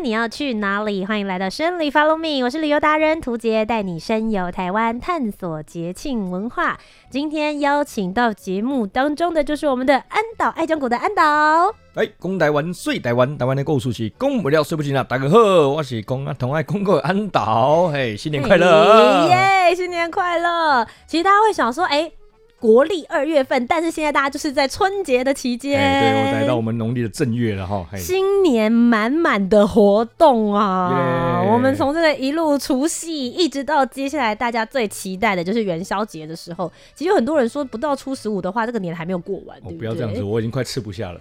[0.00, 1.04] 你要去哪里？
[1.04, 6.78] 欢迎来到深旅 Follow Me，我是旅游达人涂杰，带你深游台湾，探索节庆文化。
[7.10, 11.74] 今天邀请到节目当中的就是我们的安岛爱讲古的安岛。
[11.94, 15.02] 哎，讲台湾，睡台湾，台湾的故事是讲不了，睡不醒啊！
[15.02, 15.38] 大家好，
[15.68, 19.26] 我是讲啊，同爱讲过安岛，嘿，新年快乐！
[19.26, 20.86] 耶，新年快乐！
[21.08, 22.12] 其实大家会想说，哎。
[22.60, 36.70] 国历二月份，但是现在大家就是在春节的期间，对，我来到我们农历的正月了哈，新年满满的活动啊.我们从这个一路除夕，一直到接下来大家最期待的就是元宵节的时候。
[36.94, 39.78] 其实有很多人说，不到初十五的话，这个年还没有过完，对不对？
[39.78, 41.20] 不要这样子，我已经快吃不下了。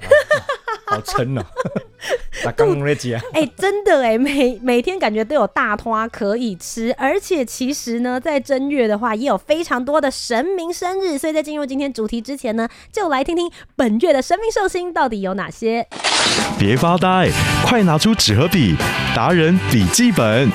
[0.88, 1.46] 好撑哦！
[2.44, 15.88] 打刚刚那集啊，哎，真的哎，每每天感觉都有大花可以吃，而且其实呢，在正月的话，也有非常多的神明生日，所以在进入今天主题之前呢，就来听听本月的神明寿星到底有哪些。
[16.58, 17.30] 别发呆，
[17.66, 18.76] 快拿出纸和笔，
[19.16, 20.50] 达人笔记本。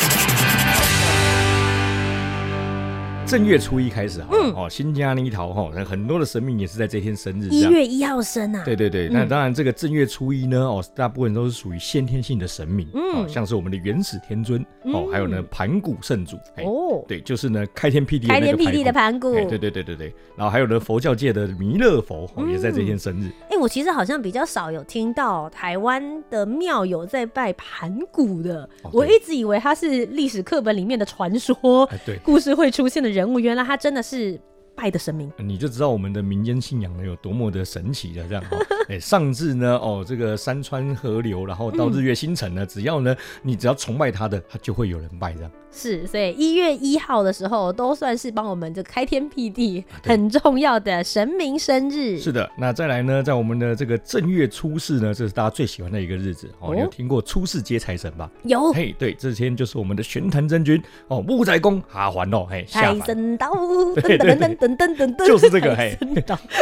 [3.33, 7.49] 正月初一开始哈，哦，新家泥桃哈，很多的神明也是在这天生日。
[7.49, 8.63] 一月一号生啊？
[8.63, 23.31] 对对对，那当然这个正月初一呢，哦，大部分都是属于先天性的神明，嗯，像是我们的元始天尊，哦，还有呢盘古圣祖，哦，对，就是呢开天辟地开天辟地的盘古，对对对对对，然后还有呢佛教界的弥勒佛，哦，也在这天生日。
[23.63, 33.13] 哎，我其实好像比较少有听到台湾的庙有在拜盘古的，我一直以为他是历史课本里面的传说，对，故事会出现的。
[33.13, 34.41] 人物原来他真的是
[34.75, 38.45] 拜的神明，你就知道我们的民间信仰呢有多么的神奇了这样。
[38.89, 45.51] 哎，上至呢哦这个山川河流，然后到日月星辰呢，只要呢你只要崇拜他的，他就会有人拜这样。
[45.75, 52.19] 是，所以一月一号的时候都算是帮我们这开天辟地很重要的神明生日。
[52.19, 56.75] 是的，那再来呢，在我们的这个正月初四呢，这是大家最喜欢的一个日子哦。
[56.75, 58.31] 你有听过初四接财神吧？
[58.43, 58.71] 有。
[58.73, 65.97] 嘿，对，这天就是我们的玄坛真君哦，木宅公哈环哦，嘿，财神到，噔噔噔噔噔噔噔，就是这个嘿。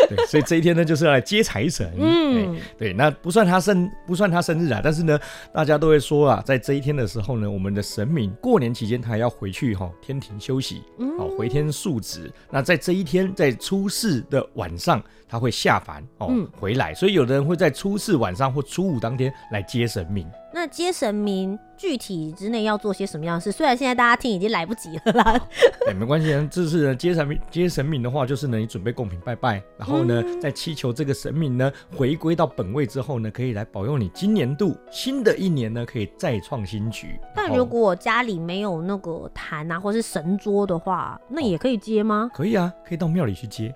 [0.08, 1.92] 对，所以这一天呢，就是要来接财神。
[1.98, 5.18] 嗯，对，那不算他生不算他生日啊，但是呢，
[5.52, 9.00] 大家都会说啊，在这一天的时候呢，我们的神明过年期间。
[9.00, 10.82] 他还要回去哈天庭休息，
[11.18, 12.30] 好回天述职。
[12.50, 16.92] 那在这一天，在初四的晚上，他会下凡哦回来。
[16.92, 20.26] 所以有的人会在初四晚上或初五当天来接神明。
[20.52, 23.52] 那接神明具体之内要做些什么样的事？
[23.52, 25.40] 虽然现在大家听已经来不及了啦。
[25.88, 37.18] 哎，没关系，这是呢接神明接神明的话，就是呢你准备贡品拜拜，然后呢再祈求这个神明呢回归到本位之后呢，可以来保佑你今年度新的一年呢可以再创新局。
[37.34, 42.30] 但如果家里没有那个坛啊，或是神桌的话，那也可以接吗？
[42.34, 43.74] 可以啊，可以到庙里去接。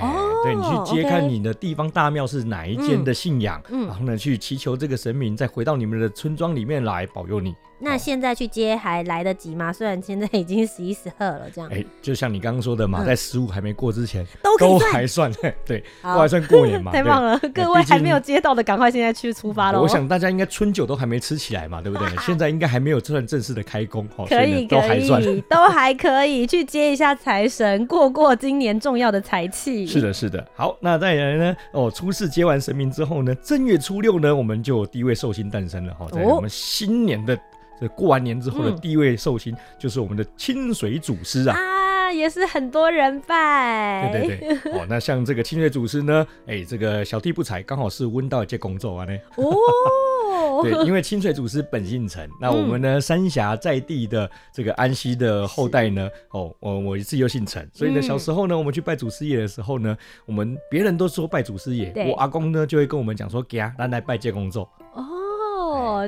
[0.00, 7.54] 哦，对，你去接看你的地方大庙是哪一间的信仰，嗯，然后呢去祈求这个神明再回到你们的村庄里面来保佑你。
[7.84, 9.72] 那现在去接还来得及吗？
[9.72, 11.70] 虽然现在已经十一十二了，这样。
[11.70, 15.30] 哎，就像你刚刚说的嘛，在十五还没过之前都都还算，
[15.64, 16.90] 对，都还算过年嘛。
[16.96, 19.80] 太棒了，各位还没有接到的，赶快现在去出发了。
[19.80, 22.08] 我想大家应该春酒都还没吃起来嘛，对不对？
[22.24, 29.86] 现在应该还没有算正式的开工，可以可以，都还可以去接一下财神，过过今年重要的财气。
[29.86, 30.46] 是的，是的。
[30.54, 31.56] 好，那再来呢？
[31.72, 37.38] 哦，初四接完神明之后呢，正月初六呢，我们就有第一位寿星诞生了哈，在我们新年的。
[37.80, 44.10] 这过完年之后的第一位寿星就是我们的清水祖师啊，啊，也是很多人拜。
[44.12, 49.18] 对对对，哦，那像这个清水祖师呢， 哎，这个小弟不才，刚好是温道接工作啊呢。
[49.36, 59.96] 哦， 对，因为清水祖师本姓陈，那我们呢三峡在地的这个安溪的后代呢，哦，我我自己又姓陈，所以呢小时候呢，我们去拜祖师爷的时候呢，
[60.26, 64.68] 我们别人都说拜祖师爷，我阿公呢就会跟我们讲说，给啊，来来拜接工作。
[64.94, 65.02] 哦，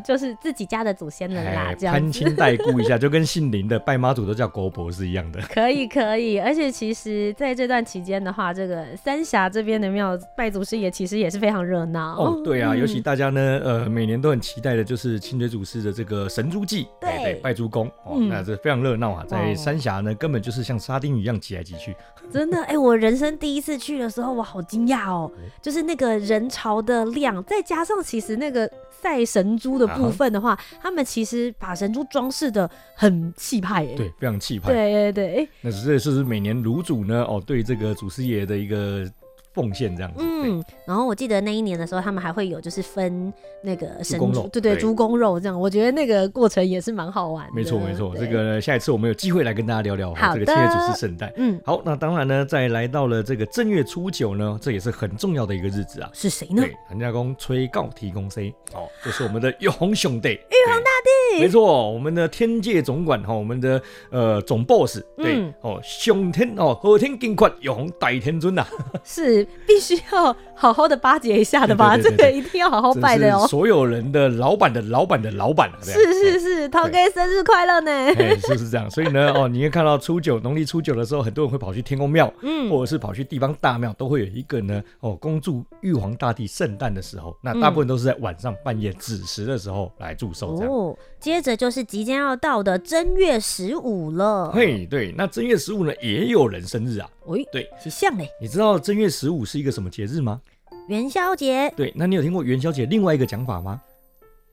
[0.01, 5.41] 就是自己家的祖先的啦，这样攀亲带故一下，就跟姓林的拜妈祖都叫国伯是一样的。
[5.53, 12.17] 可以可以，而且其实在这段期间的话，这个三峡这边的庙拜祖师也其实也是非常热闹。
[12.17, 21.95] 哦，对啊，嗯、尤其大家呢，呃，每年都很期待的就是清水祖师的这个神猪祭，对对，拜猪公哦，嗯、那这非常热闹啊，在三峡呢，根本就是像沙丁鱼一样挤来挤去。
[22.31, 25.31] 真的，哎、欸，我人生第一次去的时候，我好惊讶哦，
[25.63, 34.73] 就是那个人潮的量，再加上其实那个赛神猪的的部分的话，啊、他们其实把神珠装饰的很气派耶，对，非常气派。
[34.73, 39.09] 对对对，那这是每年炉主呢，哦，对这个祖师爷的一个。
[39.57, 43.33] 奉献这样子，嗯，然后我记得那一年的时候，他们还会有就是分
[43.63, 47.53] 那个神猪，猪对对，猪公肉这样，我觉得那个过程也是蛮好玩的。
[47.55, 51.33] 没错没错，这个下一次我们有机会来跟大家聊聊这个七月祖师圣诞。
[51.37, 56.11] 嗯，好，那当然呢，在来到了这个正月初九呢，这也是很重要的一个日子啊。
[56.13, 56.63] 是谁呢？
[56.91, 60.91] 人家公吹告提供 C，哦，就是我们的玉皇兄弟，玉皇大
[61.35, 63.81] 帝，没错，我们的天界总管哈，我们的
[64.11, 68.67] 呃总 boss，对，哦，上天哦，和天金钧玉皇大天尊呐，
[69.05, 70.37] 是必须要。
[70.57, 73.47] 好好的巴结一下的吧，这个一定要好好拜的哦。
[73.47, 77.91] 所有人的老板的老板的老板，是是是，涛哥生日快乐呢！
[77.93, 78.91] 哎，就是这样。
[78.91, 90.57] 所以呢， 哦，你会看到初九，农历初九的时候，很多人会跑去天公庙，嗯，或者是跑去地方大庙，都会有一个呢，哦，恭祝玉皇大帝圣诞的时候，那大部分都是在晚上半夜子时的时候来祝寿。
[90.57, 94.51] 哦，接着就是即将要到的正月十五了。
[94.53, 97.09] 嘿，对，那正月十五呢，也有人生日啊。
[97.27, 98.29] 喂，对，是像嘞。
[98.41, 100.41] 你知道正月十五是一个什么节日吗？
[100.89, 101.73] 元宵节。
[101.77, 103.81] 对，那你有听过元宵节另外一个讲法吗？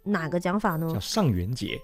[0.03, 0.91] 哪个讲法呢？
[0.93, 1.79] 叫上元节。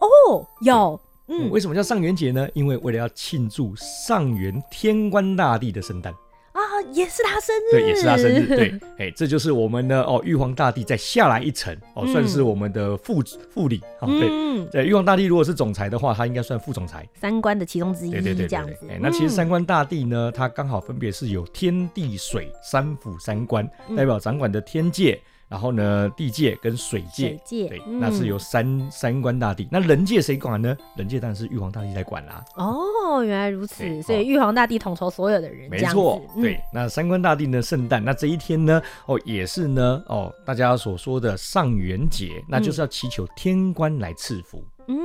[0.00, 1.00] 哦，有。
[1.28, 2.48] 嗯，为什么叫上元节呢？
[2.54, 6.14] 因为为了要庆祝上元天官大帝的圣诞。
[6.56, 18.86] 啊，也是他生日，对，也是他生日，对， 哎、欸，这就是我们的哦，玉皇大帝再下来一层哦，嗯、算是我们的副副理啊，对，对，玉皇大帝如果是总裁的话，他应该算副总裁，三官的其中之一，对对对，对，这样子。
[18.88, 25.20] 哎、欸，那其实三官大帝呢，他刚好分别是有天地水三府三官，嗯、代表掌管的天界。
[25.48, 29.68] 然后呢，地界跟水界，水界对，嗯、那是由三三官大帝。
[29.70, 30.76] 那人界谁管呢？
[30.96, 32.44] 人界当然是玉皇大帝在管啦。
[32.56, 35.70] 哦，原来如此，所以玉皇大帝统筹所有的人。
[35.70, 36.60] 没错，嗯、对。
[36.72, 44.64] 那三官大帝呢，圣诞，那这一天呢，哦，也是呢，哦，大家所说的上元节，那就是要祈求天官来赐福。
[44.88, 44.96] 嗯，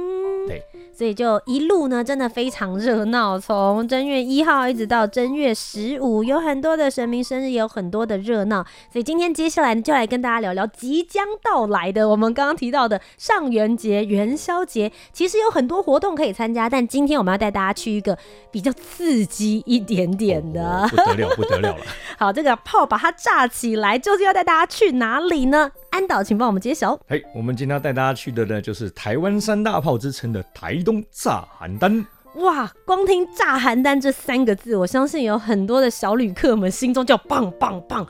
[0.47, 0.63] 对。
[0.93, 3.39] 所以就一路呢，真的非常热闹。
[3.39, 8.63] 从正月一号一直到正月十五，有很多的神明生日，也有很多的热闹。
[8.91, 14.91] 所以今天接下来就来跟大家聊聊即将到来的我们刚刚提到的上元节、元宵节。
[15.11, 18.17] 其实有很多活动可以参加，但今天我们要带大家去一个
[18.51, 21.83] 比较刺激一点点的，不得了，不得了了。
[22.17, 25.71] 好，这个炮把它炸起来，究竟要带大家去哪里呢？
[25.89, 26.97] 安导，请帮我们揭晓。
[27.07, 32.05] 嘿，我们今天要带大家去的呢，就是台湾三大炮之称的台东炸邯郸。
[32.35, 38.07] 哇，光听炸邯郸这三个字，我相信有很多的小旅客们心中叫棒棒棒。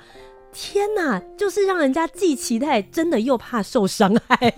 [0.54, 4.38] 天呐，就是让人家既期待，真的又怕受伤害。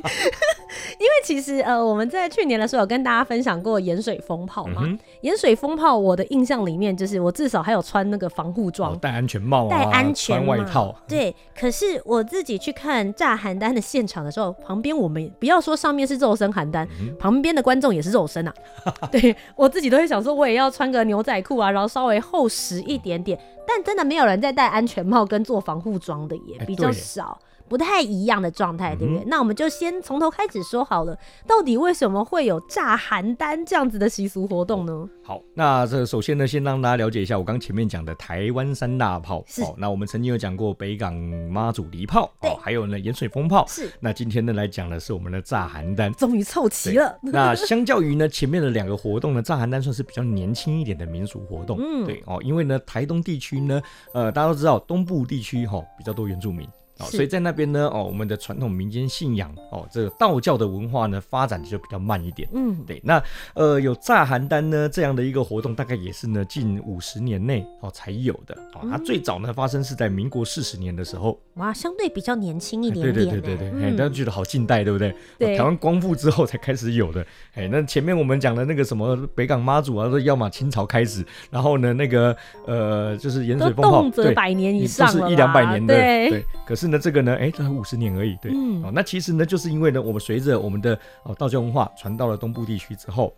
[1.00, 4.81] 因为其实呃，我们在去年的时候有跟大家分享过盐水风炮嘛。
[5.22, 10.95] 盐、水风炮，我的印象里面就是我至少还有穿那个防护装，戴、哦、安全帽、啊，戴安全帽，外套。
[11.07, 18.54] 对，可是我自己去看炸邯郸的现场的时候，旁边我们不要说上面是肉身邯郸，嗯、旁边的观众也是肉身啊。
[19.12, 23.40] 对，我自己都会想说，我也要穿个牛仔裤啊，然后稍微厚实一点点。
[23.66, 27.38] 但真的没有人在戴安全帽跟做防护装的也比较少。
[27.68, 29.24] 不太一样的状态，对不对？
[29.24, 31.18] 嗯、那我们就先从头开始说好了，
[31.48, 35.07] 到底为什么会有炸邯郸这样子的习俗活动呢？
[35.24, 39.44] 好，那这首先呢，先让大家了解一下我刚前面讲的台湾三大炮。
[39.48, 39.74] 是、哦。
[39.77, 41.13] 那我们曾经有讲过北港
[41.50, 43.66] 妈祖离炮，对、哦，还有呢盐水风炮。
[43.68, 43.89] 是。
[44.00, 47.18] 那今天呢来讲的是我们的炸邯郸，终于凑齐了。
[47.23, 51.78] 那相较于呢前面的两个活动呢，炸邯郸算是比较年轻一点的民俗活动。
[51.80, 53.81] 嗯，对哦，因为呢台东地区呢，
[54.14, 56.68] 呃大家都知道东部地区哈、哦、比较多原住民。
[57.00, 62.47] 哦，所以在那边呢，哦，我们的传统民间信仰，哦，这个道教的文化呢，发展就比较慢一点。
[62.54, 63.02] 嗯，对。
[63.04, 63.21] 那
[63.56, 68.56] 呃，有炸邯郸呢这样的一个活动，大概也是呢近五十年内哦才有的。
[68.76, 71.40] 哦，它最早呢发生是在民国四十年的时候。
[71.56, 73.14] 哇，相对比较年轻一点点。
[73.14, 75.16] 对对对对对，哎、嗯，大家觉得好近代，对不对？
[75.40, 75.57] 对。
[75.57, 77.26] 台湾光复之后才开始有的。
[77.56, 82.35] 哎，那前面我们讲的那个什么北港妈祖啊，说要么清朝开始，然后呢那个
[82.68, 85.95] 呃就是盐水风炮，动辄百年以上是一两百年的。
[85.95, 86.30] 对。
[86.30, 86.45] 对。
[86.66, 87.52] 可是呢这个呢，哎。
[87.64, 93.33] 五十年而已，对，嗯、哦，那其实呢，就是因为呢，我们随着我们的哦道教文化传到了东部地区之后，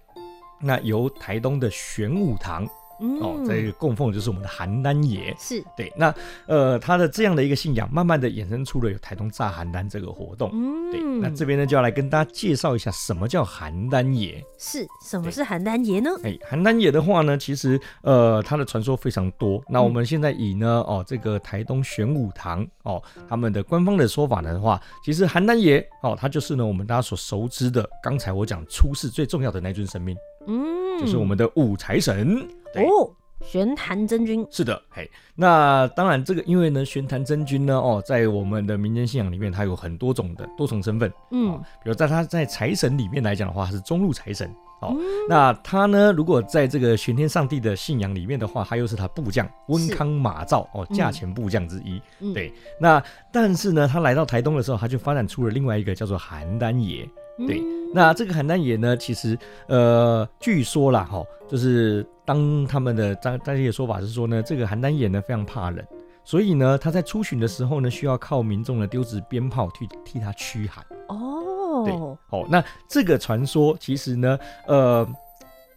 [0.59, 2.67] 那由台东的玄武堂。
[2.99, 5.91] 嗯、哦，这个供奉就是我们的邯郸爷，是对。
[5.97, 6.13] 那
[6.47, 10.49] 呃，他的这样的一个信仰，慢慢的衍生出了有台东炸邯郸这个活动。
[10.53, 11.01] 嗯，对。
[11.21, 14.43] 那这边呢，就要来跟大家介绍一下什么叫邯郸爷。
[14.57, 16.09] 是，什么是邯郸爷呢？
[16.23, 19.61] 哎，邯郸爷的话呢，其实呃，他的传说非常多。
[19.67, 30.15] 那我们现在以呢，哦，这个台东玄武堂哦，他们的官方的说法的话，其实邯郸爷哦，他就是呢我们大家所熟知的，刚才我讲出世最重要的那尊神明。
[30.47, 32.47] 嗯，就是我们的武财神。
[32.75, 32.85] 对。
[32.85, 33.09] 哦，
[33.41, 34.45] 玄坛真君。
[34.51, 44.49] 是的，嘿，那当然这个，因为呢，玄坛真君呢，哦，在我们的民间信仰里面，它有很多种的多重身份，嗯、哦，比如在他在财神里面来讲的话，他是中路财神，
[44.81, 57.07] 哦，嗯、那他呢，如果在这个玄天上帝的信仰里面的话，他又是他部将温康马造哦，价钱部将之一，嗯、对，那但是呢，他来到台东的时候，他就发展出了另外一个叫做邯郸爷。
[57.37, 57.61] 对，
[57.93, 65.85] 那这个邯郸爷呢，其实呃，据说啦，哈，就是当他们的当当地的说法是说呢，这个邯郸野呢非常怕冷，
[66.23, 70.83] 所以呢，他在出巡的时候呢，需要靠民众的丢掷鞭炮去替他驱寒。
[71.07, 75.07] 哦，对，哦，那这个传说其实呢，呃，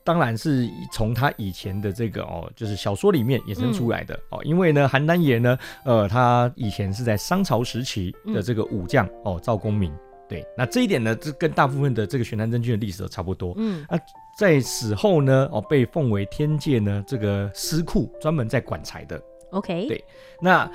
[0.02, 9.92] 当然是从他以前的这个哦，就是小说里面衍生出来的哦，嗯、因为呢，邯郸爷呢，呃，他以前是在商朝时期的这个武将、嗯、哦，赵公明。
[10.28, 13.54] 对，那这一点呢，这跟大部分的这个玄坛真君的历史都差不多。
[13.56, 14.00] 嗯，那、啊、
[14.38, 19.20] 在死后呢，哦，被奉为天界呢这个司库，专门在管财的。
[19.50, 20.04] OK，对，
[20.40, 20.70] 那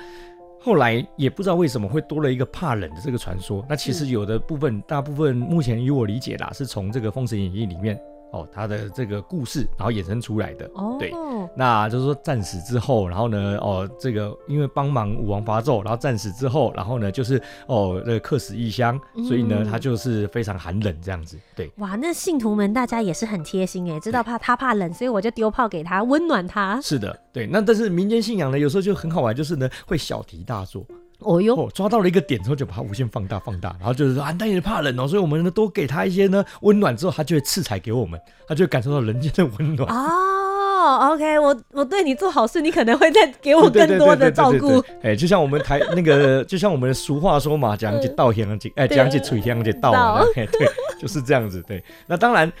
[0.60, 3.64] 后来也不知道为什么会多了一个怕冷的这个传说。
[3.66, 7.98] 那其实有的部分，嗯、大部分目前以我理解啦，是从这个《封神演义》里面。
[8.34, 11.12] 哦，他的这个故事，然后衍生出来的，哦，对，
[11.56, 21.70] 那就是说战死之后，然后呢，哦，这个因为帮忙武王伐纣，然后战死之后，然后呢，就是哦，那个客死异乡，所以呢，他就是非常寒冷这样子，对。
[21.76, 26.80] 哇，那信徒们大家也是很贴心哎，知道怕他怕冷，所以我就丢炮给他，温暖他。
[26.80, 27.46] 是的，对。
[27.46, 30.84] 那但是民间信仰呢，有时候就很好玩，就是呢，会小题大做。
[31.20, 39.88] 哦哟，抓到了一个点之后，就把它无限放大放大，然后就是说啊，但也怕冷哦，所以我们呢多给他一些呢温暖之后，他就会赐财给我们，他就会感受到人间的温暖。
[39.88, 44.84] 哦，OK，我我对你做好事，你可能会再给我更多的照顾。
[45.02, 50.46] 哎，就像我们台那个，就像我们的俗话说嘛，讲起道香就哎，讲句吹香就道了， 对，
[51.00, 51.62] 就是这样子。
[51.66, 52.52] 对，那当然。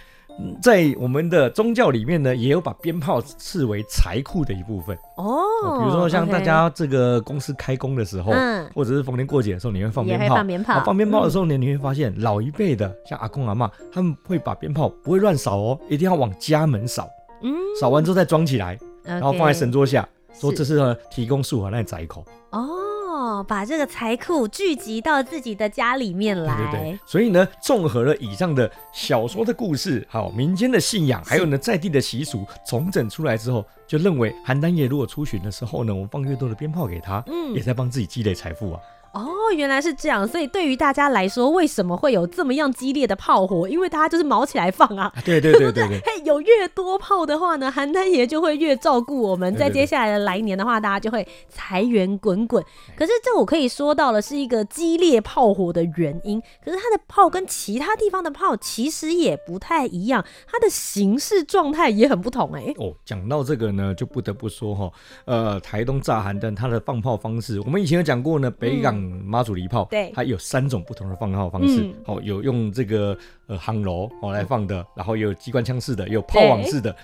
[0.60, 5.44] 在我们的宗教里面呢，也有把鞭炮视为财库的一部分哦。
[5.78, 10.34] 比如说像大家这个公司开工的时候，嗯，或者是逢年过节的时候，你会放鞭炮。
[10.34, 17.08] 放鞭炮，放鞭炮的时候呢，你会发现老一辈的，像阿公阿妈，他们会把鞭炮不会乱扫哦，一定要往家门扫。
[17.42, 22.24] 嗯，扫完之后再装起来，然后放在神桌下，说这是提供树和那窄口。
[22.50, 22.93] 哦。
[23.24, 26.54] 哦，把这个财库聚集到自己的家里面来。
[26.70, 38.80] 对对对，所以呢，综合了以上的小说的故事，好民间的信仰，还有呢在地的习俗，重整出来之后，就认为邯郸爷如果出巡的时候呢，我们放越多的鞭炮给他，嗯，也在帮自己积累财富啊。
[39.14, 43.68] 哦，原来是这样，所以对于大家来说，为什么会有这么样激烈的炮火？
[43.68, 45.12] 因为大家就是毛起来放啊。
[45.24, 46.00] 对对对对对。
[46.04, 49.54] 嘿，有越多炮的话呢，邯郸爷就会越照顾我们。
[49.54, 52.60] 在接下来的来年的话，大家就会财源滚滚。
[52.96, 56.42] 可是这我可以说到了是一个激烈炮火的原因。
[56.64, 62.74] 可是它的炮跟其他地方的炮其实也不太一样，它的形式状态也很不同哎、欸。
[62.78, 64.90] 哦，讲到这个呢，就不得不说哈，
[65.26, 69.03] 呃，台东炸邯郸它的放炮方式，我们以前有讲过呢，北港、嗯。
[69.04, 71.94] 妈祖礼炮，对，它有三种不同的放炮方式。
[72.04, 76.94] 好、嗯，有用这个呃夯楼哦来放的，然后有机关枪式的，有炮网式的。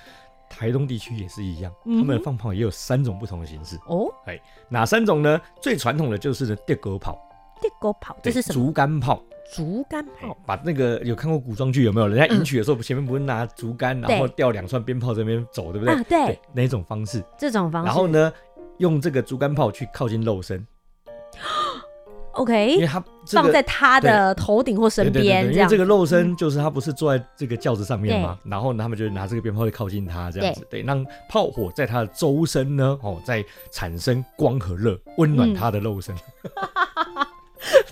[0.52, 3.76] 台东地区也是一样，他们的放炮也有三种不同的形式。
[3.87, 4.37] 哦，哎，
[4.69, 5.40] 哪三种呢？
[5.62, 7.16] 最传统的就是呢电狗炮。
[7.61, 8.54] 电狗炮，这是什么？
[8.54, 9.23] 竹竿炮。
[9.54, 12.09] 竹竿炮，把那个有看过古装剧有没有？
[12.09, 15.95] 人家迎娶的时候，前面不是拿竹竿，然后吊两串鞭炮在那边走，对不对？
[15.95, 16.40] 啊，对。
[16.52, 17.23] 那种方式？
[17.38, 17.87] 这种方式。
[17.87, 18.33] 然后呢，
[18.78, 20.66] 用这个竹竿炮去靠近肉身。
[22.32, 28.50] OK，因为他、这个、放在他的头顶或身边，因为这个肉身就是他不是坐在这个轿子上面嘛，对。
[28.50, 36.14] 然后呢他们就拿这个鞭炮去靠近他，这样子，对，对，让炮火在他的周身呢，哦，在产生光和热，温暖他的肉身。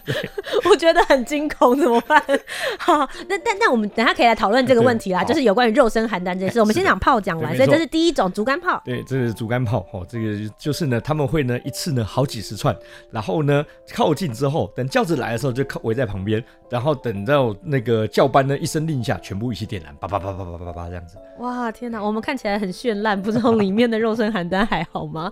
[0.70, 2.22] 我觉得很惊恐，怎么办？
[2.78, 6.60] 好，那但那我们等下可以来讨论这个问题啦，就是有关于肉身邯郸这件事。
[6.60, 8.80] 我们先讲炮讲完，所以这是第一种竹竿炮。
[8.84, 9.86] 对，这是竹竿炮。
[9.92, 12.76] 哦，这个就是呢，他们会呢一次呢好几十串，
[13.10, 21.16] 然后呢靠近之后，等轿子来的时候就靠围在旁边，然后等到那个教班呢一声令下，全部一起点燃，叭叭叭叭叭叭叭这样子。
[21.38, 22.02] 哇，天哪！
[22.02, 25.30] 我们看起来很绚烂， 不知道里面的肉身邯郸还好吗？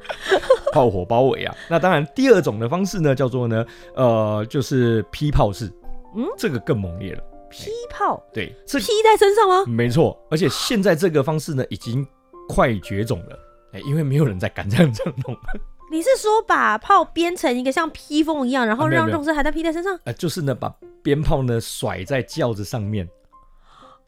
[0.72, 1.54] 炮火包围啊！
[1.68, 3.64] 那当然，第二种的方式呢，叫做呢，
[3.94, 5.72] 呃，就是劈炮式，
[6.16, 7.22] 嗯，这个更猛烈了。
[7.48, 9.64] 劈炮，对，是劈在身上吗？
[9.66, 12.06] 没错，而且现在这个方式呢，已经
[12.48, 13.38] 快绝种了，
[13.72, 15.36] 哎，因为没有人再敢这样这样弄。
[15.92, 19.98] 你是说把炮编成一个像披风一样，然后让肉身还在披在身上？
[20.04, 20.68] 呃，就是呢，把
[21.02, 23.08] 鞭炮呢甩在轿子上面。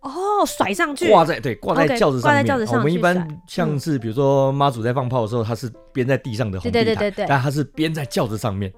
[0.00, 2.44] 哦，甩上去，挂在对，挂在轿子上面。
[2.44, 8.72] Okay, 我们一般像是比如说妈祖在放炮的时候，它是编在地上的红地毯，对对对对，但它是编在轿子上面。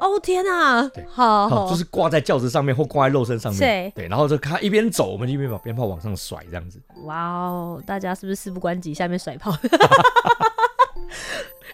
[0.00, 6.80] 哦天啊，对好好，就是挂在轿子上面或挂在肉身上面，对对，然后就他一边走，我们一边把鞭炮往上甩，这样子。
[7.04, 9.52] 哇哦，大家是不是事不关己，下面甩炮？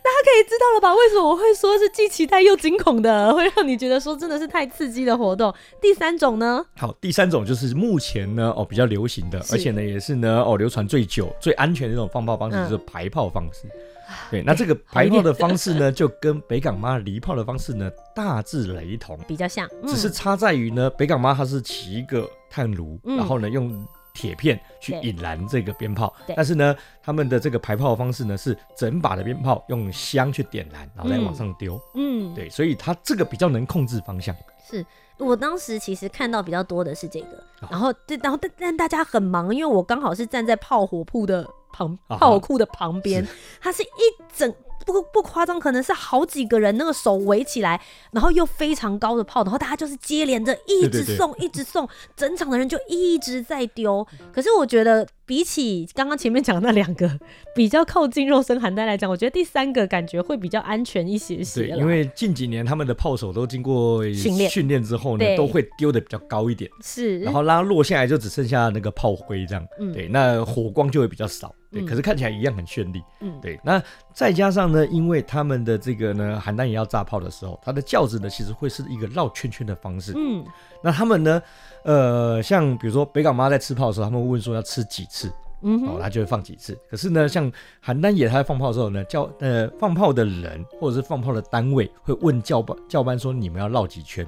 [0.06, 0.94] 大家可以知道了吧？
[0.94, 5.52] 为什么我会说是既期待又惊恐的，会让你觉得说真的是太刺激的活动？
[5.80, 6.64] 第三种呢？
[6.76, 13.66] 好，第三种就是目前呢哦比较流行的，而且呢也是呢哦流传最久、最安全的一种放炮方式，嗯就是排炮方式。
[14.30, 23.16] 对，那这个排炮的方式呢， 就跟北港妈离炮的方式呢大致雷同，比较像，嗯、只是差在于呢，北港妈她是起一个炭炉，嗯。
[23.16, 31.78] 然后呢用铁片去引燃这个鞭炮，但是呢，他们的这个排炮的方式呢是整把的鞭炮用香去点燃，然后再往上丢。
[31.94, 34.34] 嗯，对，所以它这个比较能控制方向。
[34.68, 34.84] 是
[35.18, 41.46] 我当时其实看到比较多的是这个，然后对，然后但但大家很忙，因为我刚好是站在炮火铺的
[41.76, 44.54] 旁，炮库的旁边是，它是一整。
[44.84, 47.80] 不不夸张，可能是好几个人那个手围起来，
[48.12, 54.06] 然后又非常高的炮，然后大家就是接连着一直送，一直送，整场的人就一直在丢。
[54.32, 57.10] 可是我觉得比起刚刚前面讲的那两个
[57.54, 61.66] 比较靠近肉身邯郸来讲，我觉得第三个感觉会比较安全一些些。
[61.66, 69.66] 对，因为近几年他们的炮手都经过训练训练之后呢，都会丢的比较高一点，是，然后拉落下来就只剩下那个炮灰这样。
[69.80, 71.52] 嗯对，那火光就会比较少。
[71.72, 73.02] 对，嗯可是看起来一样很绚丽。
[73.20, 73.82] 嗯，对，那
[74.14, 80.12] 再加上呢，因为他们的这个呢，邯郸也要炸炮的时候，它的轿子呢，其实会是一个绕圈圈的方式。
[80.14, 80.44] 嗯，
[80.84, 81.42] 那他们呢，
[81.86, 86.76] 呃，像比如说北港妈在吃炮的时候，他们会问说要吃几次，哦，嗯哦，他就会放几次。
[86.90, 87.50] 可是呢，像
[87.84, 94.26] 邯郸野他在放炮的时候呢，教呃放炮的人或者是放炮的单位会问教班教班说你们要绕几圈？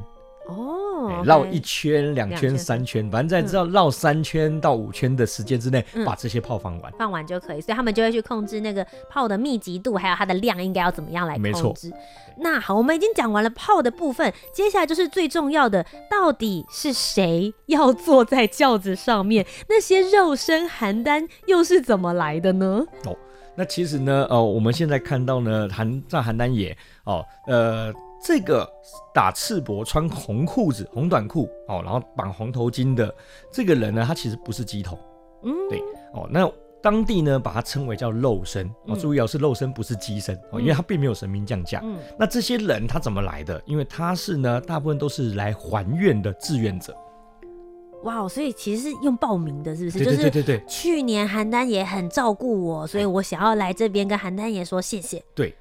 [0.48, 6.90] 哦，绕一圈、两圈、三圈，反正在知道绕三圈到五圈的时间之内，嗯把这些炮放完。
[6.98, 11.92] 放完就可以，所以他们就会去控制那个炮的密集度，还有它的量应该要怎么样来没错控制。
[12.38, 19.44] 那好，我们已经讲完了炮的部分，接下来就是最重要的，到底是谁要坐在轿子上面？
[19.68, 22.86] 那些肉身邯郸又是怎么来的呢？
[23.04, 23.14] 哦
[23.60, 28.68] 那其实呢，呃，我们现在看到呢，邯在邯郸野哦，呃，这个
[29.14, 33.14] 打赤膊、穿红裤子、红短裤哦，然后绑红头巾的
[33.52, 34.98] 这个人呢，他其实不是乩童，
[35.44, 35.78] 嗯，对
[36.12, 41.80] 哦，那当地呢把他称为叫肉身哦，嗯注意哦，是肉身，不是乩身哦，因为他并没有神明降驾。
[41.82, 43.60] 嗯，那这些人他怎么来的？
[43.66, 46.96] 因为他是呢，大部分都是来还愿的志愿者。
[48.04, 50.04] 哇，所以其实是用报名的，是不是？
[50.04, 55.20] 对对对对去年邯郸爷很照顾我，所以我想要来这边跟邯郸爷说谢谢。
[55.34, 55.52] 对，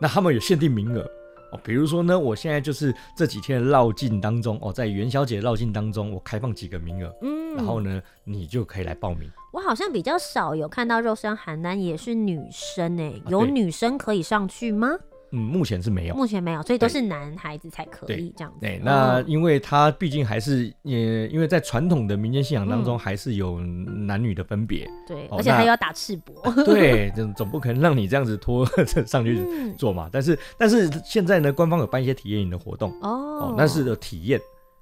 [0.00, 1.06] 那他们有限定名额
[1.52, 9.30] 哦，比如说呢，我现在就是这几天的绕境当中哦，在元宵节绕境当中，我开放几个名额，嗯，然后呢，你就可以来报名。
[9.52, 14.98] 我好像比较少有看到肉身邯郸也是女生哎、啊有女生可以上去吗？
[15.32, 16.14] 嗯，目前是没有。
[16.14, 18.58] 目前没有，所以都是男孩子才可以这样子。
[18.60, 24.86] 对，那哦因为他毕竟还是也，因为在传统的民间信仰当中，嗯还是有男女的分别。
[25.06, 26.64] 对，而且还要打赤膊。
[26.64, 28.66] 对，总 总不可能让你这样子拖
[29.06, 30.08] 上去嗯，做嘛。
[30.12, 33.08] 但是但是现在呢，官方有办一些体验营的活动哦
[33.48, 34.38] 哦，，那是有体验，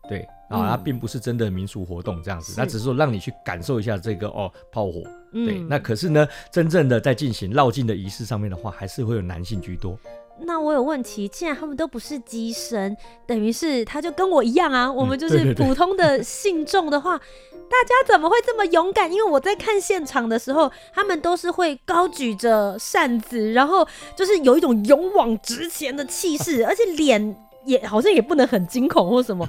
[0.09, 5.03] 对啊，嗯它并不是真的民俗活动这样子，是那只是说让你去感受一下这个哦炮火。
[5.33, 9.97] 对，嗯那可是呢，真正的在进行绕境的仪式上面的话，还是会有男性居多。
[10.43, 19.13] 那我有问题，既然他们都不是机身，等于是他就跟我一样啊，我们就是普通的 信众的话，大家怎么会这么勇敢？
[19.13, 29.49] 因为我在看现场的时候，他们都是会高举着扇子，然后就是有一种勇往直前的气势，而且脸也好像也不能很惊恐或什么。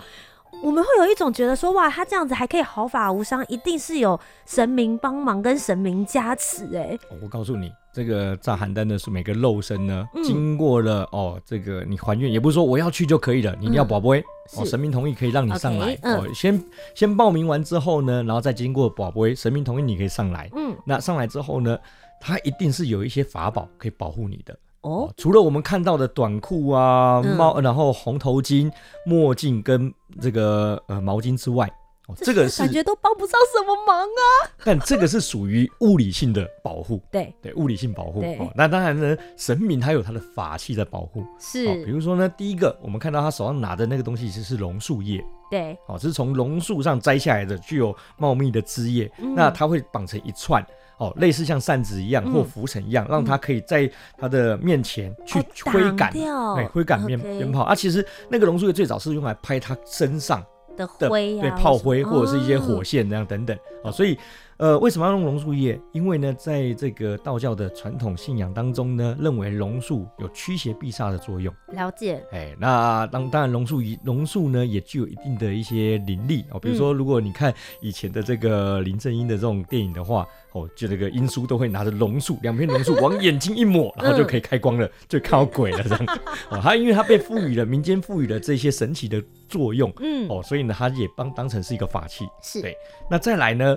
[0.64, 6.98] 我们会有一种觉得说，哇，他这样子还可以毫发无伤，一定是有神明帮忙跟神明加持哎。
[7.10, 14.24] 哦我告诉你，这个炸邯郸的是每个肉身呢，嗯经过了哦，这个你还愿，也不是说我要去就可以了，你一定要宝贝、
[14.56, 16.28] 哦，神明同意可以让你上来哦。
[16.34, 20.50] 先先报名完之后呢，然后再经过宝贝，神明同意你可以上来。
[20.56, 21.78] 嗯，那上来之后呢，
[22.20, 24.58] 他一定是有一些法宝可以保护你的。
[24.82, 24.92] 哦？
[24.92, 27.36] 哦，，除了我们看到的短裤啊、嗯。
[27.36, 28.72] 帽，然后红头巾、
[29.06, 31.68] 墨镜跟这个呃毛巾之外，
[32.08, 34.22] 哦，这个是感，觉都帮不上什么忙啊。
[34.64, 38.52] 但这个是属于物理性的保护，对，对，物理性保护哦。
[38.56, 49.34] 那当然呢，神明他有他的法器在保护，是，哦，比如说呢，第一个我们看到他手上拿的那个东西其实是榕树叶，对，哦，这是从榕树上摘下来的，具有茂密的枝叶，嗯。
[49.36, 50.64] 那它会绑成一串。
[51.02, 52.32] 哦，类似像扇子一样嗯。
[52.32, 56.54] 或浮尘一样，让它可以在他的面前去挥杆，掉。
[56.54, 57.64] 哎，挥杆鞭鞭炮。
[57.64, 57.74] 啊。
[57.74, 60.46] 其实那个龙树叶最早是用来拍他身上
[60.78, 63.58] 的的灰啊，对炮灰或者是一些火哦线那样等等。
[63.84, 64.16] 哦，所以
[64.62, 65.82] 呃，为什么要用榕树叶？
[65.92, 71.52] 因为呢，在这个道教的传统信仰当中呢，认为榕树有驱邪避煞的作用。
[71.70, 72.24] 了解。
[72.32, 76.60] 哎，那当当然榕树一榕树呢，也具有一定的一些灵力哦。
[76.60, 86.22] 比如说，如果你看以前的这个林正英的这种电影的话，哦，就这个英叔都会拿着榕树，两片榕树往眼睛一抹，然后就可以开光了，就看到鬼了这样子。
[86.52, 89.20] 哦，他因为他被赋予了民间赋予了这些神奇的
[89.50, 92.26] 作用，嗯，哦，所以呢，他也帮当成是一个法器。
[92.44, 92.78] 是对。
[93.10, 93.76] 那再来呢，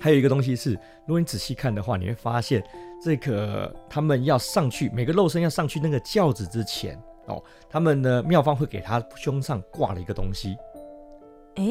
[0.00, 0.72] 还有一个东西是，
[1.06, 2.62] 如果你仔细看的话，你会发现
[3.02, 10.56] 这个他们要上去，每个肉身要上去那个轿子之前，哦，他们呢妙方会给他胸上挂了一个东西。
[11.56, 11.64] 哎，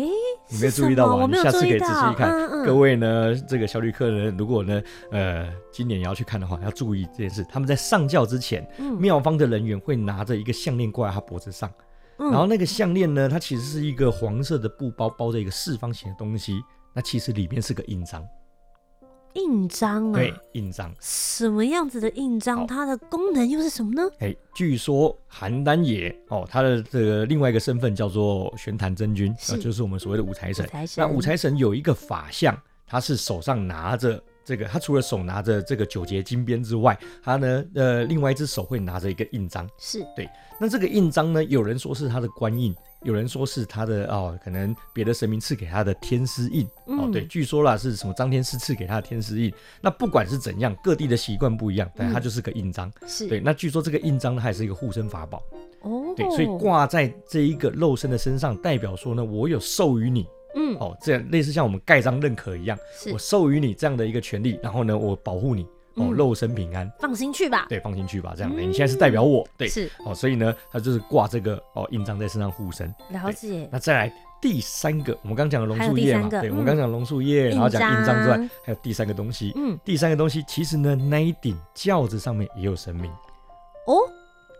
[0.49, 1.21] 你没有注意到吗？
[1.21, 1.59] 我没有注意到。
[1.59, 2.31] 你下次可以仔细看。
[2.31, 7.45] 嗯嗯、各位呢，这个小旅客呢，如果呢，呃，今年也要去看的话，要注意这件事。
[7.47, 11.71] 他们在上轿之前，庙、嗯、方的人员会拿着一个项链挂在他脖子上，
[12.17, 16.59] 嗯、然后那个项链呢，它其实是一个黄色的布包，包着一个四方形的东西，
[16.95, 18.25] 那其实里面是个印章。
[19.33, 22.65] 印章啊，对，印章，什么样子的印章？
[22.65, 24.01] 它的功能又是什么呢？
[24.19, 30.65] 哎，据说邯郸爷哦，他的这个另外一个身份叫做玄坛真君，就是我们所谓的五财神。
[30.67, 39.69] 财神那五财神有一个法相，他是手上拿着这个，他除了手拿着这个九节金鞭之外，他呢，呃，另外一只手会拿着一个印章。
[39.77, 42.73] 是对，那这个印章呢，有人说是他的官印。
[43.03, 49.53] 有人说是他的哦，可能别的神明赐给他的天师印、嗯、哦，对，据说啦是什么张天师赐给他的天师印。
[49.81, 52.91] 那不管是怎样，各地的习惯不一样，但它就是个印章。
[53.05, 55.43] 是、嗯、对，那据说这个印章它也是一个护身法宝。
[55.81, 62.75] 哦，对，所以挂在这一个肉身的身上，代表说呢，我有授予你，嗯，哦，这样类似像我们盖章认可一样，
[63.13, 65.67] 我授予你这样的一个权利，然后呢，我保护你。
[65.95, 67.65] 哦，肉身平安，放心去吧。
[67.69, 68.33] 对，放心去吧。
[68.35, 72.93] 这样的，你现在是代表我，对，是哦，所以呢，他就是挂这个哦印章在身上护身。
[73.09, 73.67] 了解。
[73.71, 79.53] 那再来第三个，我们刚讲的榕树叶嘛，对，我们刚讲榕树叶，然后讲印章之外，还有第三个东西。
[79.55, 83.09] 嗯，第三个东西其实呢，那一顶轿子上面也有神明。
[83.87, 83.95] 哦。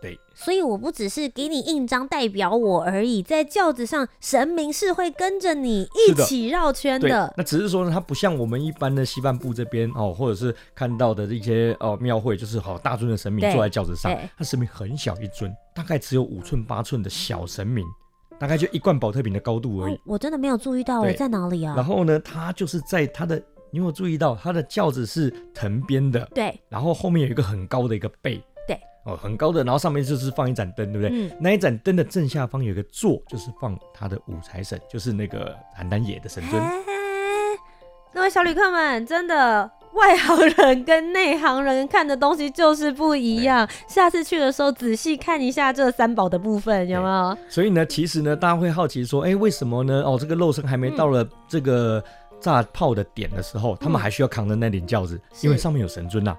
[0.00, 7.08] 对，所以我不只是给你印章代表我而已，在轿子上神明是会跟着你一起绕圈的。
[7.08, 17.84] 的那只是说呢，它不像我们一般的西半部这边哦，或者是看到的一些哦庙会，就是好大尊的神明坐在轿子上，它神明很小一尊，大概只有五寸八寸的小神明，
[18.38, 19.94] 大概就一罐保特瓶的高度而已。
[19.94, 21.74] 哦、我真的没有注意到，在哪里啊？
[21.74, 23.36] 然后呢，它就是在它的，
[23.70, 26.28] 你有没有注意到它的轿子是藤编的？
[26.34, 28.42] 对，然后后面有一个很高的一个背。
[29.06, 31.16] 哦，很高的，然后上面就是放一盏灯，对不对？
[31.16, 36.60] 嗯、那一盏灯的正下方有一个座，就是放他的五财神，就是那个邯郸野的神尊。
[38.12, 43.68] 各位小旅客们，真的外行人跟内行人看的东西就是不一样。
[43.86, 47.38] 下次去的时候仔细看一下这三宝的部分，有没有？
[47.48, 50.02] 所以呢，其实呢，大家会好奇说，哎，为什么呢？
[50.02, 52.02] 哦，这个肉身还没到了这个
[52.40, 56.38] 炸炮的点的时候，嗯、他们还需要扛着那顶轿子，是因为上面有神尊呐、啊。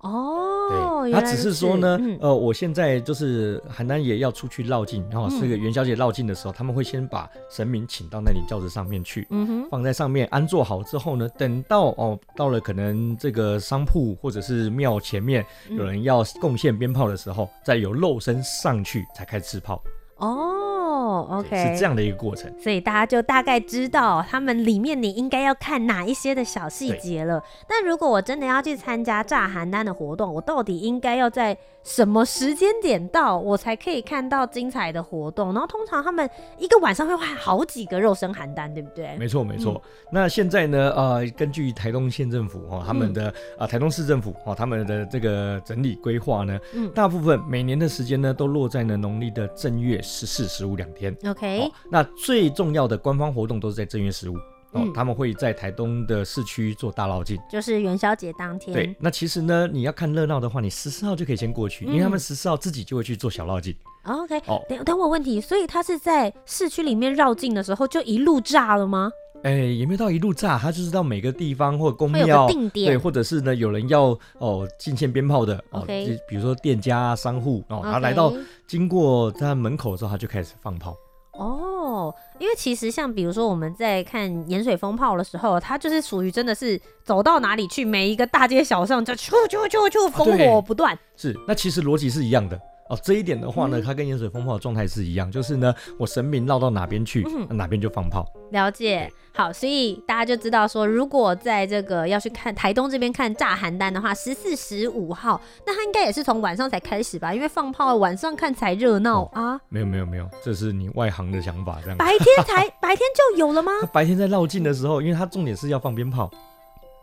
[0.00, 19.82] 哦，对，他只是说呢，嗯、呃，我现在就是邯郸爷要出去绕境，然后这个元宵节绕境的时候，嗯、他们会先把神明请到那顶轿子上面去，嗯哼，放在上面安坐好之后呢，等到哦到了可能这个商铺或者是庙前面有人要贡献鞭炮的时候，嗯、再由肉身上去才开始吃炮。
[20.16, 20.56] 哦。
[20.90, 27.42] 哦、oh，OK，是这样的一个过程，所以大家就大概知道他们里面你应该要看哪一些的小细节了。
[27.68, 35.52] 但如果我真的要去参加炸邯郸的活动，我到底应该要在什么时间点到，我才可以看到精彩的活动？
[35.52, 39.16] 然后通常他们一个晚上会换好几个肉身邯郸，对不对？
[39.16, 39.80] 没错，没错。
[39.84, 40.90] 嗯、那现在呢？
[40.96, 51.16] 呃，根据台东县政府哦，他们的啊、嗯呃、台东市政府哦，他们的这个整理规划呢，嗯，大部分每年的时间呢都落在呢农历的正月十四、十五两天。
[51.24, 54.36] OK，哦，那最重要的官方活动都是在正月十五，
[54.72, 58.72] 哦，嗯、他们会在台东的市区做大绕境，就是元宵节当天。
[58.72, 63.74] 对，那其实呢，你要看热闹的话，你十四号就可以先过去，嗯、因为他们十四号自己就会去做小绕境。
[64.04, 69.10] OK，哦，等等我问题，所以他是在市区里面绕境的时候就一路炸了吗？
[69.42, 75.82] 哎，也没有到一路炸，他就是到每个地方或者宫庙，对，或者是呢有人要哦进献鞭炮的哦，
[76.28, 78.32] 比如说店家啊、商户哦，他来到
[78.66, 80.94] 经过他门口的时候，他就开始放炮。
[81.32, 90.98] 哦，因为其实像比如说我们在看盐水风炮的时候，它就是属于真的是走到哪里去，每一个大街小巷就啾啾啾啾，烽火不断。
[91.16, 92.60] 是，那其实逻辑是一样的。
[92.90, 98.26] 哦，这一点的话呢，它跟盐水风炮的状态是一样，就是呢，我神明绕到哪边去，嗯哪边就放炮。
[98.50, 107.32] 了解，好，所以大家就知道说，如果在这个要去看台东这边看炸邯郸的话，十四、十五号，那它应该也是从晚上才开始吧？
[107.32, 109.60] 因为放炮晚上看才热闹啊。
[109.68, 111.96] 没有没有没有，这是你外行的想法，这样。
[111.96, 113.70] 白天才 白天就有了吗？
[113.94, 116.28] 白天在绕境的时候，因为它重点是要放鞭炮。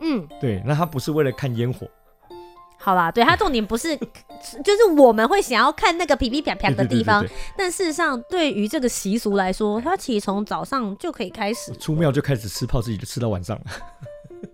[0.00, 1.88] 嗯，对，那它不是为了看烟火。
[2.80, 3.96] 好啦，对，它重点不是，
[4.64, 13.62] 就是我们会想要看那个皮皮啪啪的地方，对对对对对，但事实上，对于这个习俗来说，它其实从早上就可以开始，出庙就开始吃泡，自己就吃到晚上了。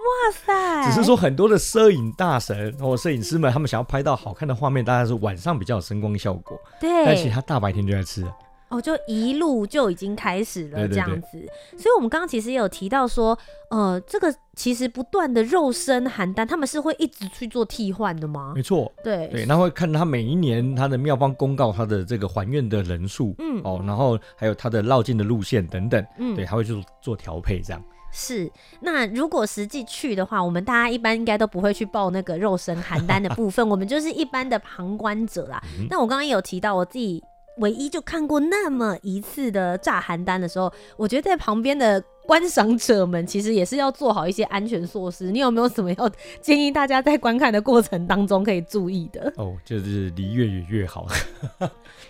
[0.00, 0.90] 哇塞！
[0.90, 6.58] 只是说很多的摄影大神或摄影师们，他们想要拍到好看的画面，当然是晚上比较有声光效果。
[6.80, 8.26] 对，但其实他大白天就在吃。
[8.70, 11.38] 哦，就一路就已经开始了这样子。
[11.76, 13.36] 所以我们刚刚其实也有提到说，
[13.70, 18.52] 呃，这个其实不断的肉身邯郸，他们是会一直去做替换的吗？
[18.54, 27.82] 没错，对对，那会看他每一年他的庙方公告他的这个还愿的人数，嗯，哦，然后还有他的绕境的路线等等，嗯，对，他会去做做调配这样。
[28.12, 35.62] 是，那如果实际去的话，我们大家一般应该都不会去报那个肉身邯郸的部分， 我们就是一般的旁观者啦。
[35.88, 37.22] 那、嗯、我刚刚也有提到，我自己
[37.58, 42.02] 唯一就看过那么一次的炸邯郸的时候，我觉得在旁边的。
[42.26, 45.32] 观赏者们其实也是要做好一些安全措施。
[45.32, 46.08] 你有没有什么要
[46.40, 49.32] 建议大家在观看的过程当中可以注意的？
[49.36, 51.06] 哦，就是离越远越好，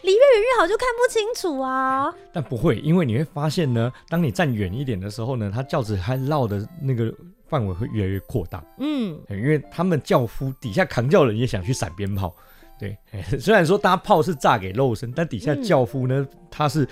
[0.03, 2.13] 离越远越好就看不清楚啊。
[2.35, 7.11] 但不会，因为你会发现呢，当你站远一点的时候呢，它轿子还绕的那个
[7.49, 8.63] 范围会越来越扩大。
[8.77, 12.35] 嗯，因为他们轿夫底下扛轿人也想去闪鞭炮。
[12.81, 12.97] 对，
[13.39, 16.89] 虽然说搭炮是炸给肉身，但底下教夫呢，嗯、他是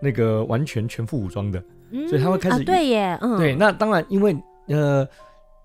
[0.00, 1.62] 那个完全全副武装的。
[2.08, 5.06] 所以他会开始、对耶，嗯，对，那当然，因为呃，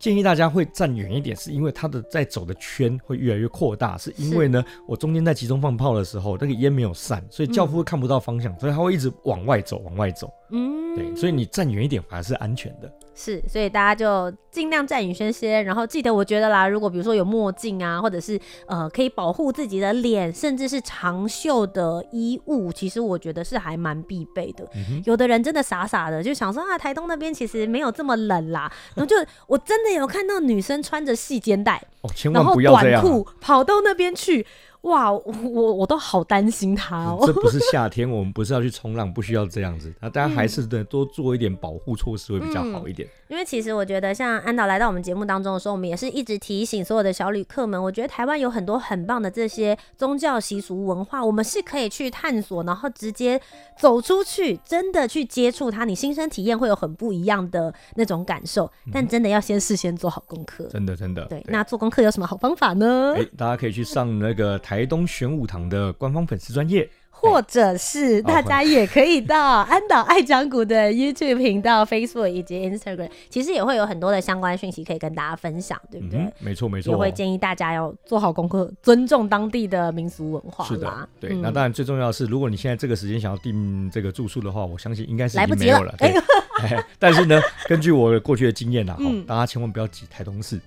[0.01, 12.91] 建议大家会站远一点，是因为它的在走的圈会越来越扩大，是因为呢，我中间在集中放炮的时候，那个烟没有散，所以教父会看不到方向，嗯、所以他会一直往外走，往外走，嗯，对，所以你站远一点反而是安全的。
[13.13, 24.65] 是，所以大家就尽量站远些些，然后记得，我觉得啦，如果比如说有墨镜啊，或者是呃可以保护自己的脸，甚至是长袖的衣物，其实我觉得是还蛮必备的。
[24.73, 34.45] 嗯、有的人真的傻傻的就想说啊，台东那边其实没有这么冷啦，然后就我真的有看到女生穿着细肩带，哦，千万不要这样，然后短裤跑到那边去。
[34.81, 37.23] 哇，我我我都好担心他哦。
[37.25, 39.93] 这不是夏天，我们不是要去冲浪，不需要这样子。
[39.99, 43.07] 那大家还是得多做一点保护措施会比较好一点。
[43.07, 53.39] 嗯，因为其实我觉得，像安导来到我们节目当中的时候，我们也是一直提醒所有的小旅客们，我觉得台湾有很多很棒的这些宗教习俗文化，我们是可以去探索，然后直接
[53.77, 58.69] 走出去，真的去接触它，你亲身体验会有很不一样的那种感受。
[58.91, 60.63] 但真的要先事先做好功课。
[60.71, 61.23] 真的真的。
[61.25, 63.13] 对，那做功课有什么好方法呢？
[63.15, 64.59] 欸，大家可以去上那个。
[64.71, 76.19] 台东玄武堂的官方粉丝专业，或者是大家也可以到安岛爱讲股的 YouTube 频道、Facebook 以及 Instagram，其实也会有很多的相关讯息可以跟大家分享，对不对？
[76.21, 80.63] 嗯、没错没错，也会建议大家要做好功课，尊重当地的民俗文化。
[80.63, 81.31] 是的，对。
[81.33, 85.93] 嗯、那当然最重要的是，如果你现在这个时间想要订这个住宿的话，我相信应该是已经没有了。
[85.99, 86.23] 来不及了。
[86.69, 90.57] 对， 但是呢，根据我过去的经验啊， 嗯、大家千万不要挤台东市。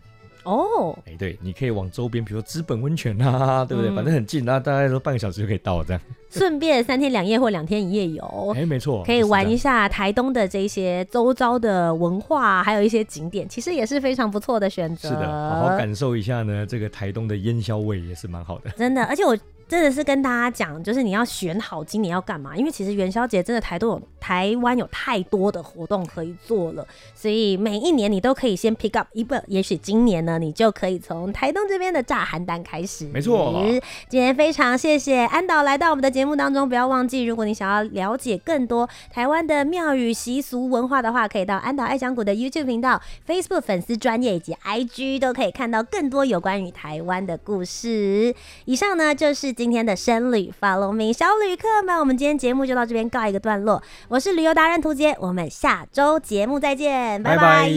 [0.44, 3.90] 哦，哎，对，你可以往周边，比如说资本温泉啊，对不对？
[3.90, 6.00] 嗯、反正很近，啊大概说半个小时就可以到这样。
[6.30, 15.08] 顺便三天两夜或两天一夜游，哎，没错，可以玩一下台东的这些周遭的文化，还有一些景点，其实也是非常不错的选择。
[15.08, 18.70] 是的，好好感受一下呢，这个台东的烟硝味也是蛮好的。
[18.70, 19.36] 真的，而且我。
[19.66, 33.06] 真的是跟大家讲，就是你要选好今年要干嘛，因为其实元宵节真的台东有台湾有太多的活动可以做了，所以每一年你都可以先 pick up 一本，也许今年呢，你就可以从台东这边的炸邯郸开始。
[33.06, 33.54] 没错，
[34.08, 48.34] 今天非常谢谢安导来到我们的节目当中，不要忘记，如果你想要了解更多台湾的庙宇习俗文化的话，可以到安导爱讲古的 YouTube 频道、Facebook 粉丝专业以及 IG 都可以看到更多有关于台湾的故事。
[48.66, 49.53] 以上呢就是。
[49.54, 53.82] 今天的生旅，Follow me，小旅客们，我们今天节目就到这边告一个段落。
[54.08, 57.70] 我是旅游达人涂杰，我们下周节目再见，拜拜。